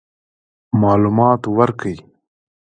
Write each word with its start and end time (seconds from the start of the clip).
معلومات 0.81 1.41
ورکړي. 1.57 1.95